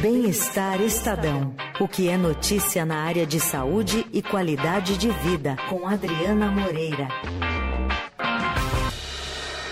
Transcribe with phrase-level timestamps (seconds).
[0.00, 1.54] Bem-Estar Estadão.
[1.78, 7.06] O que é notícia na área de saúde e qualidade de vida, com Adriana Moreira.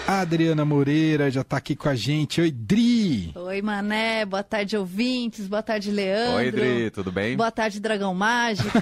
[0.06, 2.43] A Adriana Moreira já está aqui com a gente.
[2.43, 3.33] Oi, Dri!
[3.35, 4.27] Oi, Mané.
[4.27, 5.49] Boa tarde, ouvintes.
[5.49, 6.37] Boa tarde, Leandro.
[6.37, 6.91] Oi, Dri.
[6.91, 7.35] Tudo bem?
[7.35, 8.69] Boa tarde, Dragão Mágico.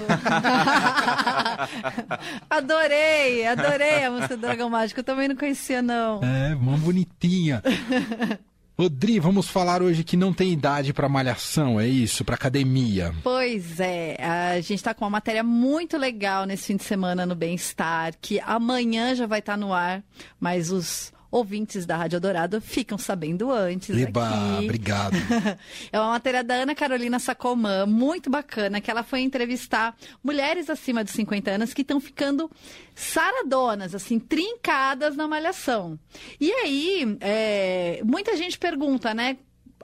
[2.49, 4.99] adorei, adorei a música do Dragão Mágico.
[4.99, 6.19] Eu também não conhecia, não.
[6.21, 7.63] É, uma bonitinha.
[8.79, 12.23] Rodri, vamos falar hoje que não tem idade para malhação, é isso?
[12.23, 13.11] Para academia.
[13.23, 17.33] Pois é, a gente está com uma matéria muito legal nesse fim de semana no
[17.33, 20.03] Bem-Estar, que amanhã já vai estar tá no ar,
[20.39, 23.95] mas os ouvintes da Rádio Dourado ficam sabendo antes.
[23.95, 24.65] Eba, aqui.
[24.65, 25.15] obrigado.
[25.91, 31.03] é uma matéria da Ana Carolina Sacomã, muito bacana, que ela foi entrevistar mulheres acima
[31.03, 32.49] de 50 anos que estão ficando
[32.95, 35.99] saradonas, assim, trincadas na malhação.
[36.39, 39.37] E aí, é, muita gente pergunta, né?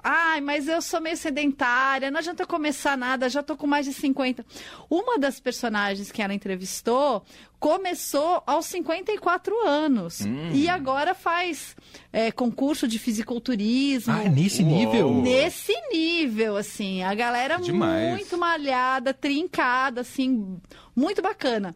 [0.03, 3.93] Ai, mas eu sou meio sedentária, não adianta começar nada, já tô com mais de
[3.93, 4.45] 50.
[4.89, 7.23] Uma das personagens que ela entrevistou
[7.57, 10.51] começou aos 54 anos hum.
[10.54, 11.77] e agora faz
[12.12, 14.12] é, concurso de fisiculturismo.
[14.12, 14.71] Ah, nesse Uou.
[14.71, 15.13] nível?
[15.21, 18.09] Nesse nível, assim, a galera Demais.
[18.09, 20.59] muito malhada, trincada, assim,
[20.93, 21.74] muito bacana.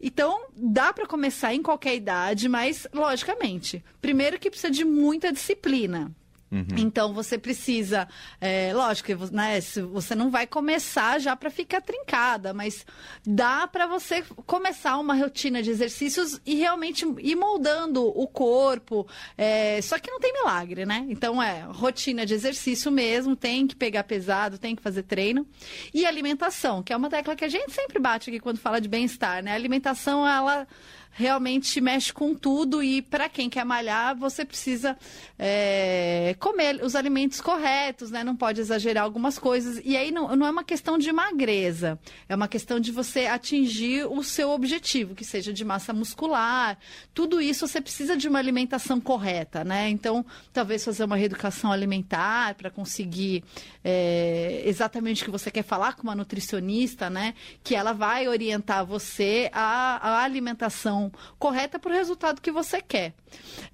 [0.00, 6.10] Então, dá para começar em qualquer idade, mas, logicamente, primeiro que precisa de muita disciplina.
[6.50, 6.66] Uhum.
[6.76, 8.08] Então você precisa,
[8.40, 12.86] é, lógico, né, você não vai começar já para ficar trincada, mas
[13.26, 19.06] dá para você começar uma rotina de exercícios e realmente ir moldando o corpo.
[19.36, 21.06] É, só que não tem milagre, né?
[21.08, 25.46] Então é rotina de exercício mesmo, tem que pegar pesado, tem que fazer treino.
[25.92, 28.88] E alimentação, que é uma tecla que a gente sempre bate aqui quando fala de
[28.88, 29.52] bem-estar, né?
[29.52, 30.66] A alimentação, ela
[31.10, 34.96] realmente mexe com tudo e para quem quer malhar, você precisa
[35.38, 38.22] é, comer os alimentos corretos, né?
[38.22, 39.80] Não pode exagerar algumas coisas.
[39.84, 44.06] E aí não, não é uma questão de magreza, é uma questão de você atingir
[44.06, 46.78] o seu objetivo, que seja de massa muscular.
[47.12, 49.88] Tudo isso você precisa de uma alimentação correta, né?
[49.88, 53.42] Então, talvez fazer uma reeducação alimentar para conseguir
[53.84, 57.34] é, exatamente o que você quer falar com uma nutricionista, né?
[57.62, 60.97] Que ela vai orientar você a, a alimentação
[61.38, 63.14] correta para o resultado que você quer.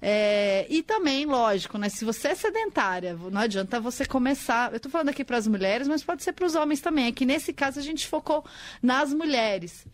[0.01, 4.71] É, e também, lógico, né, se você é sedentária, não adianta você começar.
[4.71, 7.07] Eu estou falando aqui para as mulheres, mas pode ser para os homens também.
[7.07, 8.43] É que nesse caso a gente focou
[8.81, 9.85] nas mulheres.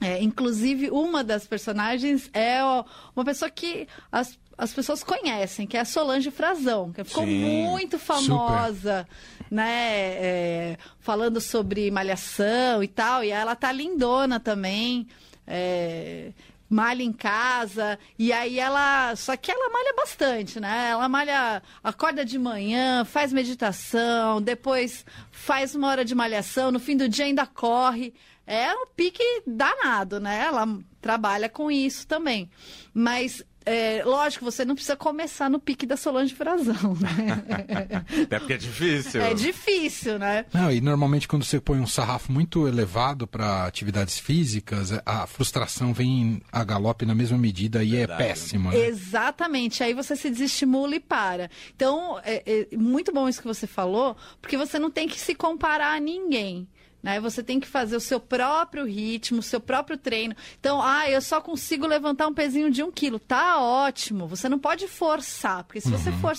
[0.00, 2.58] É, inclusive, uma das personagens é
[3.14, 7.64] uma pessoa que as, as pessoas conhecem, que é a Solange Frazão, que ficou Sim,
[7.64, 9.46] muito famosa, super.
[9.50, 9.96] né?
[10.16, 13.22] É, falando sobre malhação e tal.
[13.22, 15.06] E ela tá lindona também.
[15.46, 16.32] É,
[16.74, 19.14] malha em casa, e aí ela.
[19.14, 20.88] Só que ela malha bastante, né?
[20.90, 26.96] Ela malha, acorda de manhã, faz meditação, depois faz uma hora de malhação, no fim
[26.96, 28.12] do dia ainda corre.
[28.44, 30.44] É um pique danado, né?
[30.44, 30.66] Ela
[31.00, 32.50] trabalha com isso também.
[32.92, 37.42] Mas é, lógico, você não precisa começar no pique da Solange Frazão, né?
[38.24, 39.22] Até porque é difícil.
[39.22, 40.44] É difícil, né?
[40.52, 45.94] Não, e normalmente quando você põe um sarrafo muito elevado para atividades físicas, a frustração
[45.94, 48.70] vem a galope na mesma medida e é péssima.
[48.70, 48.86] Né?
[48.86, 49.82] Exatamente.
[49.82, 51.50] Aí você se desestimula e para.
[51.74, 55.34] Então, é, é muito bom isso que você falou, porque você não tem que se
[55.34, 56.68] comparar a ninguém.
[57.04, 57.20] Né?
[57.20, 60.34] Você tem que fazer o seu próprio ritmo, o seu próprio treino.
[60.58, 63.18] Então, ah, eu só consigo levantar um pezinho de um quilo.
[63.18, 64.26] Tá ótimo.
[64.26, 65.98] Você não pode forçar, porque se uhum.
[65.98, 66.32] você for,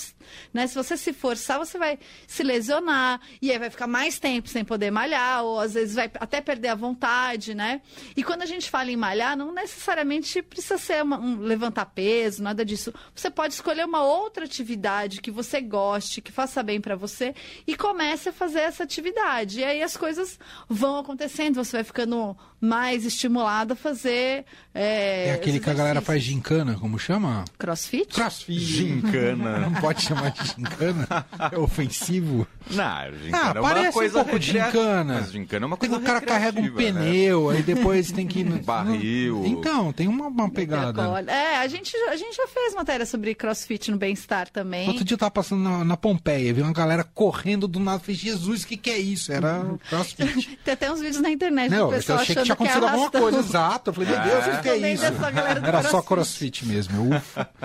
[0.52, 4.50] né, se você se forçar, você vai se lesionar e aí vai ficar mais tempo
[4.50, 7.80] sem poder malhar, ou às vezes vai até perder a vontade, né?
[8.18, 12.42] E quando a gente fala em malhar, não necessariamente precisa ser uma, um levantar peso,
[12.42, 12.92] nada disso.
[13.14, 17.36] Você pode escolher uma outra atividade que você goste, que faça bem para você
[17.68, 19.60] e comece a fazer essa atividade.
[19.60, 20.40] E aí as coisas
[20.70, 24.46] vão acontecendo, você vai ficando mais estimulado a fazer.
[24.74, 27.46] É, é aquele que a galera faz gincana, como chama?
[27.58, 28.14] Crossfit?
[28.14, 28.60] Crossfit.
[28.60, 29.60] Gincana.
[29.60, 31.08] Não pode chamar de gincana?
[31.52, 32.48] É ofensivo?
[32.70, 35.22] Não, gincana ah, é uma coisa um pouco de gincana.
[35.22, 36.72] Mas gincana é uma coisa O cara carrega um né?
[36.72, 37.58] pneu, né?
[37.58, 38.44] aí depois tem que...
[38.44, 39.44] um barril.
[39.46, 41.04] Então, tem uma, uma pegada.
[41.28, 44.88] É, a gente, a gente já fez matéria sobre crossfit no Bem-Estar também.
[44.88, 48.16] Outro dia eu tava passando na, na Pompeia, vi uma galera correndo do nada, falei,
[48.16, 49.32] Jesus, o que que é isso?
[49.32, 50.45] Era crossfit.
[50.64, 53.12] Tem até uns vídeos na internet não, do pessoal achando que tinha acontecido que alguma
[53.12, 53.90] coisa, exato.
[53.90, 55.06] Eu falei, meu Deus, o que é isso?
[55.06, 57.50] Era só crossfit mesmo, ufa.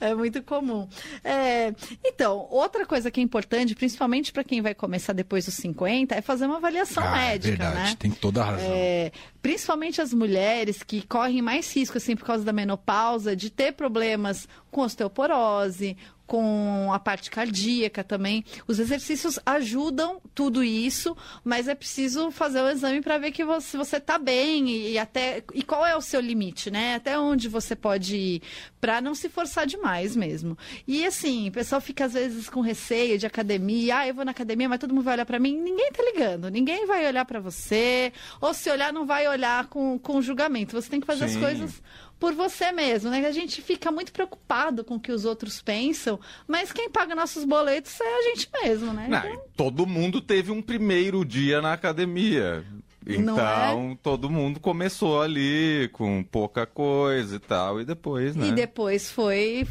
[0.00, 0.88] É muito comum.
[1.22, 1.72] É,
[2.04, 6.20] então, outra coisa que é importante, principalmente para quem vai começar depois dos 50, é
[6.20, 7.96] fazer uma avaliação ah, é médica, verdade, né?
[7.98, 8.70] Tem toda a razão.
[8.70, 9.12] É,
[9.42, 14.48] principalmente as mulheres que correm mais risco, assim, por causa da menopausa, de ter problemas
[14.70, 18.44] com osteoporose, com a parte cardíaca também.
[18.66, 23.76] Os exercícios ajudam tudo isso, mas é preciso fazer o exame para ver que você,
[23.76, 26.94] você está bem e, e, até e qual é o seu limite, né?
[26.94, 28.42] Até onde você pode ir
[28.80, 30.56] para não se forçar demais mesmo.
[30.86, 34.30] E assim, o pessoal fica às vezes com receio de academia, ah, eu vou na
[34.30, 35.58] academia, mas todo mundo vai olhar para mim.
[35.58, 39.98] Ninguém tá ligando, ninguém vai olhar para você, ou se olhar não vai olhar com,
[39.98, 40.80] com julgamento.
[40.80, 41.36] Você tem que fazer Sim.
[41.36, 41.82] as coisas
[42.24, 43.18] por você mesmo, né?
[43.26, 46.18] A gente fica muito preocupado com o que os outros pensam,
[46.48, 49.08] mas quem paga nossos boletos é a gente mesmo, né?
[49.10, 49.42] Não, então...
[49.54, 52.64] Todo mundo teve um primeiro dia na academia.
[53.06, 53.14] É?
[53.14, 53.98] Então, é?
[54.02, 58.48] todo mundo começou ali com pouca coisa e tal, e depois, né?
[58.48, 59.68] E depois foi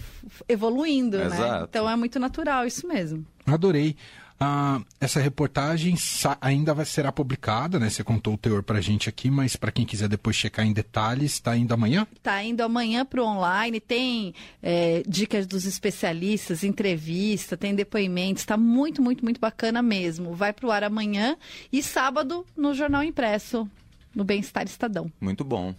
[0.48, 1.26] evoluindo, né?
[1.26, 1.42] Exato.
[1.42, 1.66] né?
[1.68, 3.26] Então é muito natural isso mesmo.
[3.48, 3.96] Adorei.
[4.46, 5.96] Ah, essa reportagem
[6.42, 7.90] ainda vai será publicada, né?
[7.90, 10.74] Você contou o teor para a gente aqui, mas para quem quiser depois checar em
[10.74, 12.06] detalhes, está indo amanhã?
[12.14, 18.58] Está indo amanhã para o online, tem é, dicas dos especialistas, entrevista, tem depoimentos, está
[18.58, 20.36] muito, muito, muito bacana mesmo.
[20.36, 21.38] Vai para o ar amanhã
[21.72, 23.66] e sábado no Jornal Impresso,
[24.14, 25.10] no Bem-Estar Estadão.
[25.22, 25.74] Muito bom.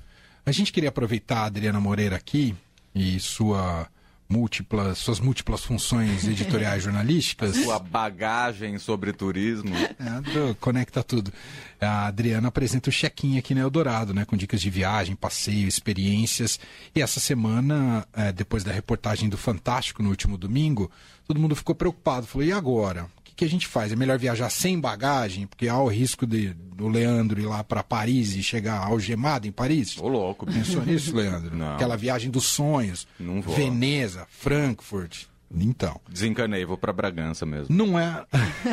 [0.47, 2.57] A gente queria aproveitar a Adriana Moreira aqui
[2.95, 3.87] e sua
[4.35, 7.55] múltiplas, suas múltiplas funções editoriais jornalísticas.
[7.55, 9.73] Sua bagagem sobre turismo.
[9.77, 11.33] É, conecta tudo.
[11.81, 16.59] A Adriana apresenta o check-in aqui na Eldorado, né, com dicas de viagem, passeio, experiências.
[16.95, 20.91] E essa semana, é, depois da reportagem do Fantástico no último domingo,
[21.29, 22.27] todo mundo ficou preocupado.
[22.27, 23.07] Falou, e agora?
[23.35, 23.93] Que a gente faz?
[23.93, 27.83] É melhor viajar sem bagagem, porque há o risco de, do Leandro ir lá para
[27.83, 29.99] Paris e chegar algemado em Paris?
[29.99, 30.47] Ô, louco.
[30.47, 31.57] Pensou nisso, Leandro?
[31.57, 31.75] Não.
[31.75, 33.07] Aquela viagem dos sonhos.
[33.19, 33.55] Não vou.
[33.55, 35.25] Veneza, Frankfurt.
[35.51, 36.01] Então.
[36.09, 37.75] Desencanei, vou para Bragança mesmo.
[37.75, 38.25] Não é.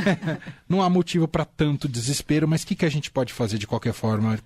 [0.67, 3.67] não há motivo para tanto desespero, mas o que, que a gente pode fazer de
[3.67, 4.39] qualquer forma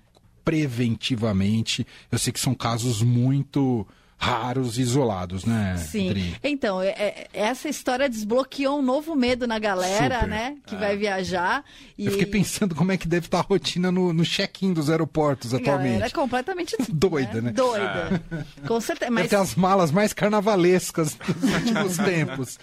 [0.44, 1.86] preventivamente?
[2.10, 3.86] Eu sei que são casos muito
[4.18, 5.76] raros, isolados, né?
[5.76, 6.08] Sim.
[6.08, 6.36] Dri?
[6.42, 10.28] Então, é, é, essa história desbloqueou um novo medo na galera, Super.
[10.28, 10.56] né?
[10.66, 10.78] Que é.
[10.78, 11.62] vai viajar.
[11.96, 12.06] E...
[12.06, 15.52] Eu fiquei pensando como é que deve estar a rotina no, no check-in dos aeroportos
[15.52, 16.02] atualmente.
[16.02, 17.40] É completamente doida, né?
[17.42, 17.52] né?
[17.52, 18.22] Doida.
[18.32, 18.66] É.
[18.66, 19.10] Com certeza.
[19.10, 19.28] Mas...
[19.28, 22.58] Ter as malas mais carnavalescas dos últimos tempos.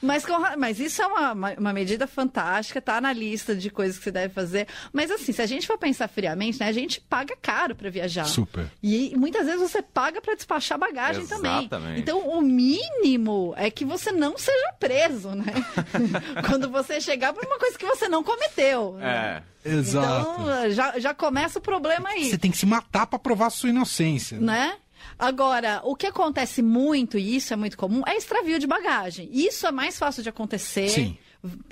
[0.00, 0.38] Mas, com...
[0.58, 4.32] mas isso é uma, uma medida fantástica, tá na lista de coisas que você deve
[4.32, 4.66] fazer.
[4.92, 6.66] Mas assim, se a gente for pensar friamente, né?
[6.66, 8.24] A gente paga caro para viajar.
[8.24, 8.70] Super.
[8.82, 11.68] E muitas vezes você paga para despachar bagagem bagagem Exatamente.
[11.68, 11.98] também.
[11.98, 15.52] Então, o mínimo é que você não seja preso, né?
[16.48, 18.96] Quando você chegar por uma coisa que você não cometeu.
[19.00, 19.42] É.
[19.64, 20.40] Exato.
[20.42, 22.30] Então, já, já começa o problema aí.
[22.30, 24.38] Você tem que se matar para provar sua inocência.
[24.38, 24.76] Né?
[25.18, 29.28] Agora, o que acontece muito, e isso é muito comum, é extravio de bagagem.
[29.32, 30.88] Isso é mais fácil de acontecer.
[30.88, 31.18] Sim.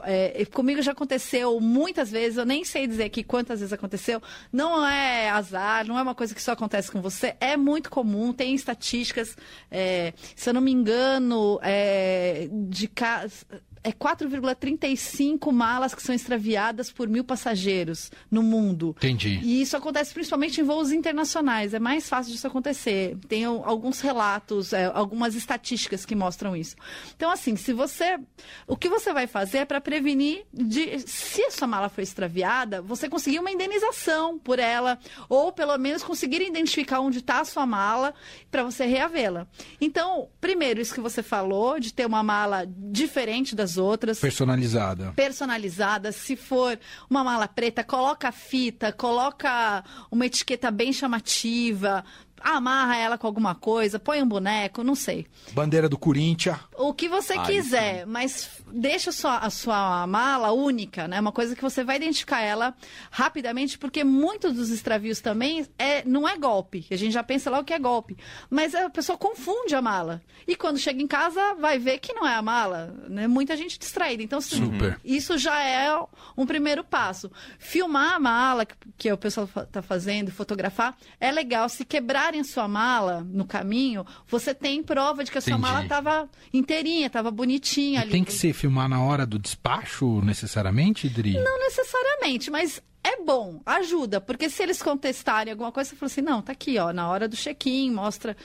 [0.02, 4.22] É, comigo já aconteceu muitas vezes, eu nem sei dizer aqui quantas vezes aconteceu.
[4.52, 8.32] Não é azar, não é uma coisa que só acontece com você, é muito comum,
[8.32, 9.36] tem estatísticas,
[9.70, 13.44] é, se eu não me engano, é, de casos
[13.84, 18.94] é 4,35 malas que são extraviadas por mil passageiros no mundo.
[18.99, 19.40] Entendi.
[19.43, 21.75] E isso acontece principalmente em voos internacionais.
[21.75, 23.17] É mais fácil disso acontecer.
[23.29, 26.76] Tem alguns relatos, é, algumas estatísticas que mostram isso.
[27.17, 28.19] Então, assim, se você.
[28.67, 31.00] O que você vai fazer é para prevenir de.
[31.00, 34.99] Se a sua mala foi extraviada, você conseguir uma indenização por ela.
[35.29, 38.14] Ou pelo menos conseguir identificar onde está a sua mala
[38.50, 39.46] para você reavê-la.
[39.81, 44.20] Então, primeiro, isso que você falou, de ter uma mala diferente das as outras.
[44.20, 45.12] Personalizada.
[45.14, 46.12] Personalizada.
[46.12, 46.78] Se for
[47.08, 52.05] uma mala preta, coloca fita, coloca uma etiqueta bem chamativa
[52.43, 55.27] amarra ela com alguma coisa, põe um boneco, não sei.
[55.53, 56.58] Bandeira do Corinthians.
[56.77, 61.20] O que você quiser, mas deixa a sua, a sua mala única, né?
[61.20, 62.75] Uma coisa que você vai identificar ela
[63.11, 66.87] rapidamente, porque muitos dos extravios também é, não é golpe.
[66.91, 68.17] A gente já pensa lá o que é golpe.
[68.51, 70.22] Mas a pessoa confunde a mala.
[70.46, 72.94] E quando chega em casa, vai ver que não é a mala.
[73.08, 73.27] Né?
[73.27, 74.22] Muita gente distraída.
[74.22, 74.99] Então, assim, Super.
[75.05, 75.89] isso já é
[76.37, 77.31] um primeiro passo.
[77.58, 81.69] Filmar a mala, que, que o pessoal está fazendo, fotografar, é legal.
[81.69, 85.82] Se quebrar a sua mala no caminho, você tem prova de que a sua mala
[85.82, 88.10] estava inteirinha, estava bonitinha e ali.
[88.10, 91.34] Tem que ser filmar na hora do despacho, necessariamente, Dri?
[91.34, 92.82] Não necessariamente, mas
[93.24, 96.93] bom, ajuda, porque se eles contestarem alguma coisa, você fala assim, não, tá aqui, ó,
[96.93, 98.36] na hora do check-in, mostra.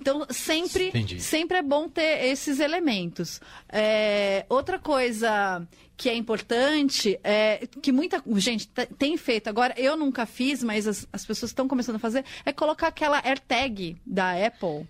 [0.00, 3.40] Então, sempre, sempre é bom ter esses elementos.
[3.68, 5.66] É, outra coisa
[5.96, 11.08] que é importante, é, que muita gente tem feito, agora eu nunca fiz, mas as,
[11.12, 14.86] as pessoas estão começando a fazer, é colocar aquela AirTag da Apple.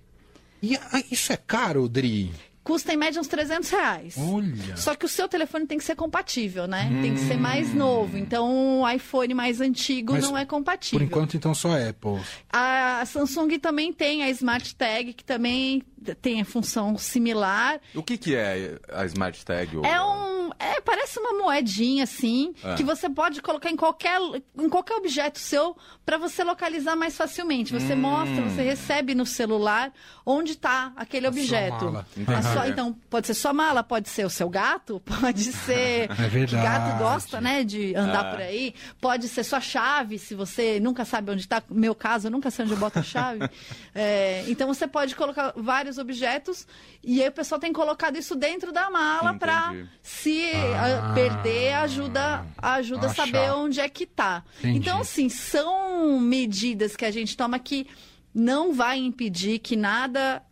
[0.62, 2.30] E ah, isso é caro, Dri?
[2.68, 4.14] Custa em média uns 300 reais.
[4.18, 4.76] Olha.
[4.76, 6.90] Só que o seu telefone tem que ser compatível, né?
[6.92, 7.00] Hum.
[7.00, 8.18] Tem que ser mais novo.
[8.18, 10.98] Então, o iPhone mais antigo Mas, não é compatível.
[10.98, 12.20] Por enquanto, então, só Apple.
[12.52, 15.82] A Samsung também tem a Smart Tag, que também
[16.20, 17.80] tem a função similar.
[17.94, 19.76] O que, que é a Smart Tag?
[19.76, 19.84] Ou...
[19.84, 20.50] É um.
[20.58, 22.74] É, parece uma moedinha assim, é.
[22.74, 24.18] que você pode colocar em qualquer,
[24.58, 27.72] em qualquer objeto seu para você localizar mais facilmente.
[27.72, 27.98] Você hum.
[27.98, 29.92] mostra, você recebe no celular
[30.24, 31.78] onde está aquele a objeto.
[31.78, 32.42] Sua mala.
[32.42, 36.08] Sua, então, pode ser sua mala, pode ser o seu gato, pode ser.
[36.18, 36.56] É verdade.
[36.56, 38.30] Que gato gosta, né, de andar é.
[38.30, 38.74] por aí.
[39.00, 41.62] Pode ser sua chave, se você nunca sabe onde está.
[41.68, 43.48] No meu caso, eu nunca sei onde eu boto a chave.
[44.00, 46.66] É, então, você pode colocar vários objetos
[47.02, 52.44] e aí o pessoal tem colocado isso dentro da mala para se ah, perder ajuda
[52.58, 54.44] ajuda a saber onde é que tá.
[54.58, 54.78] Entendi.
[54.78, 57.86] Então assim, são medidas que a gente toma que
[58.34, 60.42] não vai impedir que nada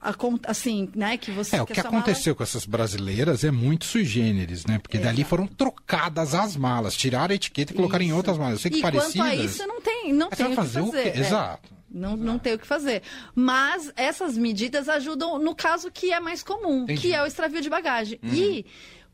[0.44, 2.36] assim, né, que você É, o que aconteceu mala...
[2.36, 4.78] com essas brasileiras é muito sui generis, né?
[4.78, 8.54] Porque dali foram trocadas as malas, tiraram a etiqueta e colocaram em outras malas.
[8.54, 9.14] Eu sei que e parecidas.
[9.14, 10.80] quanto a isso não tem, não tem o que fazer.
[10.80, 11.18] O É.
[11.18, 11.75] Exato.
[11.90, 13.02] Não, não tem o que fazer.
[13.34, 17.00] Mas essas medidas ajudam no caso que é mais comum, Entendi.
[17.00, 18.18] que é o extravio de bagagem.
[18.22, 18.34] Uhum.
[18.34, 18.66] E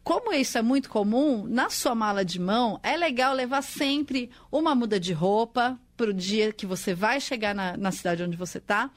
[0.02, 4.74] como isso é muito comum, na sua mala de mão é legal levar sempre uma
[4.74, 8.58] muda de roupa para o dia que você vai chegar na, na cidade onde você
[8.58, 8.90] está.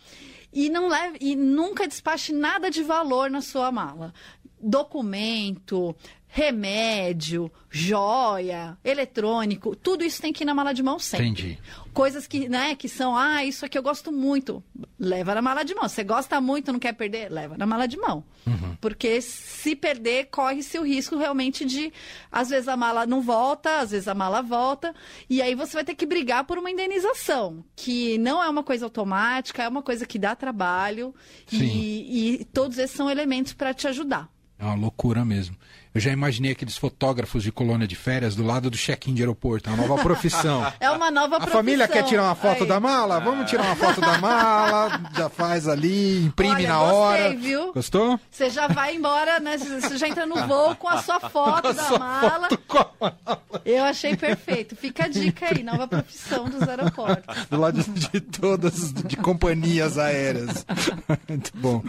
[0.52, 4.14] E, não leve, e nunca despache nada de valor na sua mala.
[4.60, 5.96] Documento,
[6.36, 11.28] remédio, joia, eletrônico, tudo isso tem que ir na mala de mão sempre.
[11.28, 11.60] Entendi.
[11.94, 14.62] Coisas que, né, que são, ah, isso aqui eu gosto muito,
[15.00, 15.88] leva na mala de mão.
[15.88, 18.22] Você gosta muito, não quer perder, leva na mala de mão.
[18.46, 18.76] Uhum.
[18.82, 21.94] Porque se perder, corre-se o risco realmente de,
[22.30, 24.94] às vezes a mala não volta, às vezes a mala volta,
[25.30, 28.86] e aí você vai ter que brigar por uma indenização, que não é uma coisa
[28.86, 31.16] automática, é uma coisa que dá trabalho,
[31.50, 34.30] e, e todos esses são elementos para te ajudar.
[34.58, 35.56] É uma loucura mesmo.
[35.94, 39.70] Eu já imaginei aqueles fotógrafos de colônia de férias do lado do check-in de aeroporto.
[39.70, 40.70] É uma nova profissão.
[40.80, 41.60] é uma nova profissão.
[41.60, 42.68] A família quer tirar uma foto Aí.
[42.68, 43.20] da mala?
[43.20, 47.36] Vamos tirar uma foto da mala, já faz ali, imprime Olha, na gostei, hora.
[47.36, 47.74] Viu?
[47.74, 48.20] Gostou?
[48.30, 49.58] Você já vai embora, né?
[49.58, 52.50] Você já entra no voo com a sua foto da sua mala.
[52.50, 54.76] Foto Eu achei perfeito.
[54.76, 57.46] Fica a dica aí, nova profissão dos aeroportos.
[57.50, 60.66] Do lado de todas, de companhias aéreas.
[61.28, 61.84] Muito bom.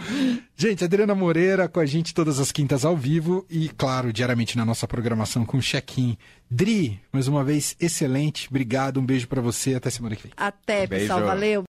[0.55, 4.65] Gente, Adriana Moreira com a gente todas as quintas ao vivo e, claro, diariamente na
[4.65, 6.17] nossa programação com check-in.
[6.49, 8.47] Dri, mais uma vez, excelente.
[8.49, 9.75] Obrigado, um beijo para você.
[9.75, 10.31] Até semana que vem.
[10.35, 11.25] Até, pessoal.
[11.25, 11.61] Valeu.